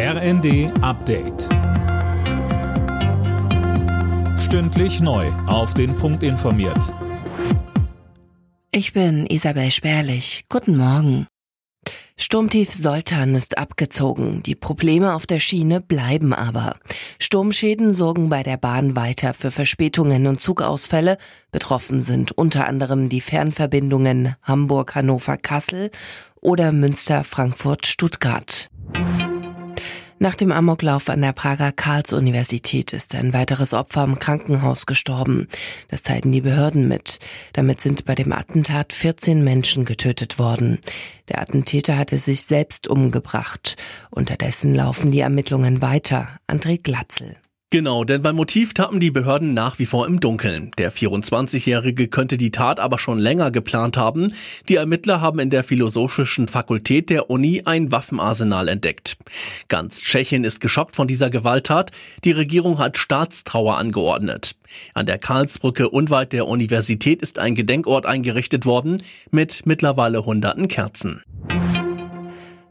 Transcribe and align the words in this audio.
RND 0.00 0.70
Update. 0.80 1.48
Stündlich 4.38 5.00
neu. 5.00 5.26
Auf 5.48 5.74
den 5.74 5.96
Punkt 5.96 6.22
informiert. 6.22 6.94
Ich 8.70 8.92
bin 8.92 9.26
Isabel 9.26 9.72
Spärlich. 9.72 10.44
Guten 10.48 10.76
Morgen. 10.76 11.26
Sturmtief 12.16 12.72
Soltan 12.72 13.34
ist 13.34 13.58
abgezogen. 13.58 14.44
Die 14.44 14.54
Probleme 14.54 15.14
auf 15.14 15.26
der 15.26 15.40
Schiene 15.40 15.80
bleiben 15.80 16.32
aber. 16.32 16.76
Sturmschäden 17.18 17.92
sorgen 17.92 18.28
bei 18.28 18.44
der 18.44 18.56
Bahn 18.56 18.94
weiter 18.94 19.34
für 19.34 19.50
Verspätungen 19.50 20.28
und 20.28 20.40
Zugausfälle. 20.40 21.18
Betroffen 21.50 22.00
sind 22.00 22.30
unter 22.30 22.68
anderem 22.68 23.08
die 23.08 23.20
Fernverbindungen 23.20 24.36
Hamburg-Hannover-Kassel 24.44 25.90
oder 26.40 26.70
Münster-Frankfurt-Stuttgart. 26.70 28.70
Nach 30.20 30.34
dem 30.34 30.50
Amoklauf 30.50 31.08
an 31.10 31.20
der 31.22 31.32
Prager 31.32 31.70
Karls-Universität 31.70 32.92
ist 32.92 33.14
ein 33.14 33.32
weiteres 33.32 33.72
Opfer 33.72 34.02
im 34.02 34.18
Krankenhaus 34.18 34.86
gestorben. 34.86 35.46
Das 35.86 36.02
teilten 36.02 36.32
die 36.32 36.40
Behörden 36.40 36.88
mit. 36.88 37.20
Damit 37.52 37.80
sind 37.80 38.04
bei 38.04 38.16
dem 38.16 38.32
Attentat 38.32 38.92
14 38.92 39.44
Menschen 39.44 39.84
getötet 39.84 40.40
worden. 40.40 40.80
Der 41.28 41.40
Attentäter 41.40 41.96
hatte 41.96 42.18
sich 42.18 42.42
selbst 42.42 42.88
umgebracht. 42.88 43.76
Unterdessen 44.10 44.74
laufen 44.74 45.12
die 45.12 45.20
Ermittlungen 45.20 45.82
weiter. 45.82 46.28
André 46.48 46.82
Glatzel. 46.82 47.36
Genau, 47.70 48.04
denn 48.04 48.22
beim 48.22 48.36
Motiv 48.36 48.72
tappen 48.72 48.98
die 48.98 49.10
Behörden 49.10 49.52
nach 49.52 49.78
wie 49.78 49.84
vor 49.84 50.06
im 50.06 50.20
Dunkeln. 50.20 50.70
Der 50.78 50.90
24-Jährige 50.90 52.08
könnte 52.08 52.38
die 52.38 52.50
Tat 52.50 52.80
aber 52.80 52.98
schon 52.98 53.18
länger 53.18 53.50
geplant 53.50 53.98
haben. 53.98 54.32
Die 54.70 54.76
Ermittler 54.76 55.20
haben 55.20 55.38
in 55.38 55.50
der 55.50 55.62
Philosophischen 55.64 56.48
Fakultät 56.48 57.10
der 57.10 57.28
Uni 57.28 57.60
ein 57.66 57.92
Waffenarsenal 57.92 58.68
entdeckt. 58.68 59.18
Ganz 59.68 60.00
Tschechien 60.00 60.44
ist 60.44 60.60
geschockt 60.60 60.96
von 60.96 61.08
dieser 61.08 61.28
Gewalttat. 61.28 61.90
Die 62.24 62.32
Regierung 62.32 62.78
hat 62.78 62.96
Staatstrauer 62.96 63.76
angeordnet. 63.76 64.56
An 64.94 65.04
der 65.04 65.18
Karlsbrücke 65.18 65.90
unweit 65.90 66.32
der 66.32 66.46
Universität 66.46 67.20
ist 67.20 67.38
ein 67.38 67.54
Gedenkort 67.54 68.06
eingerichtet 68.06 68.64
worden 68.64 69.02
mit 69.30 69.66
mittlerweile 69.66 70.24
hunderten 70.24 70.68
Kerzen. 70.68 71.22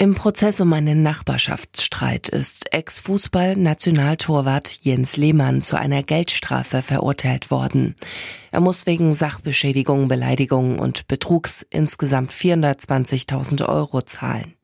Im 0.00 0.14
Prozess 0.14 0.60
um 0.60 0.72
einen 0.72 1.02
Nachbarschaftsstreit 1.02 2.28
ist 2.28 2.72
Ex-Fußball-Nationaltorwart 2.72 4.78
Jens 4.82 5.16
Lehmann 5.16 5.60
zu 5.60 5.76
einer 5.76 6.04
Geldstrafe 6.04 6.82
verurteilt 6.82 7.50
worden. 7.50 7.96
Er 8.52 8.60
muss 8.60 8.86
wegen 8.86 9.12
Sachbeschädigung, 9.12 10.06
Beleidigung 10.06 10.78
und 10.78 11.08
Betrugs 11.08 11.66
insgesamt 11.68 12.32
420.000 12.32 13.68
Euro 13.68 14.02
zahlen. 14.02 14.54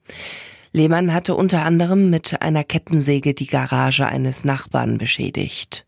Lehmann 0.70 1.12
hatte 1.12 1.34
unter 1.34 1.64
anderem 1.64 2.10
mit 2.10 2.41
einer 2.41 2.62
Kettensäge 2.62 3.34
die 3.34 3.48
Garage 3.48 4.06
eines 4.06 4.44
Nachbarn 4.44 4.98
beschädigt. 4.98 5.84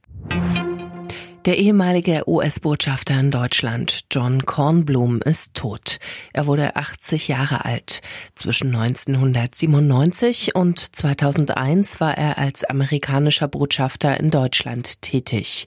Der 1.47 1.58
ehemalige 1.58 2.28
US-Botschafter 2.28 3.20
in 3.20 3.30
Deutschland, 3.30 4.00
John 4.11 4.44
Kornblum, 4.44 5.22
ist 5.22 5.55
tot. 5.55 5.98
Er 6.33 6.48
wurde 6.48 6.75
80 6.75 7.28
Jahre 7.28 7.64
alt. 7.64 8.00
Zwischen 8.34 8.75
1997 8.75 10.56
und 10.56 10.80
2001 10.80 12.00
war 12.00 12.19
er 12.19 12.38
als 12.38 12.64
amerikanischer 12.64 13.47
Botschafter 13.47 14.19
in 14.19 14.33
Deutschland 14.33 15.03
tätig. 15.03 15.66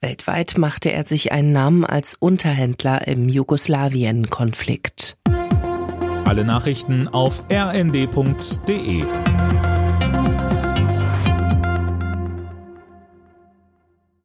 Weltweit 0.00 0.58
machte 0.58 0.90
er 0.90 1.04
sich 1.04 1.30
einen 1.30 1.52
Namen 1.52 1.84
als 1.84 2.16
Unterhändler 2.16 3.06
im 3.06 3.28
Jugoslawien-Konflikt. 3.28 5.16
Alle 6.24 6.44
Nachrichten 6.44 7.06
auf 7.06 7.44
rnd.de 7.48 9.04